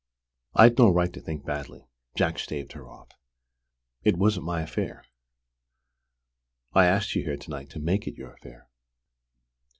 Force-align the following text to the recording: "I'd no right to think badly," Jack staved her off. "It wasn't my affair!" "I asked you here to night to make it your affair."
"I'd 0.55 0.79
no 0.79 0.89
right 0.89 1.13
to 1.13 1.21
think 1.21 1.45
badly," 1.45 1.85
Jack 2.15 2.39
staved 2.39 2.71
her 2.73 2.89
off. 2.89 3.09
"It 4.01 4.17
wasn't 4.17 4.47
my 4.47 4.63
affair!" 4.63 5.03
"I 6.73 6.87
asked 6.87 7.13
you 7.13 7.21
here 7.23 7.37
to 7.37 7.49
night 7.51 7.69
to 7.69 7.79
make 7.79 8.07
it 8.07 8.17
your 8.17 8.33
affair." 8.33 8.67